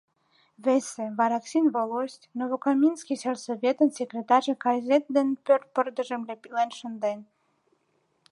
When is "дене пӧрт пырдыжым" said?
5.15-6.21